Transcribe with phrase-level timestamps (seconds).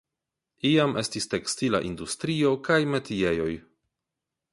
[0.69, 3.51] Iam estis tekstila industrio kaj metiejoj.